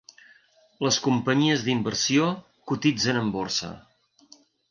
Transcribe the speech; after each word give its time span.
Les 0.85 0.95
companyies 1.07 1.65
d'inversió 1.67 2.31
cotitzen 2.71 3.21
en 3.23 3.31
borsa. 3.39 3.73